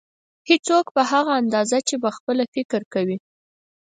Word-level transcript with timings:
هېڅوک 0.49 0.85
په 0.95 1.01
هغه 1.11 1.31
اندازه 1.41 1.77
چې 1.87 1.95
پخپله 2.05 2.43
فکر 2.53 2.81
کوي. 2.93 3.17